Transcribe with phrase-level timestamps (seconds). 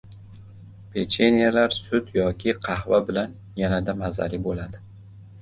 [0.93, 4.85] Pechenyelar sut yoki qahva bilan yanada mazali bo‘ladi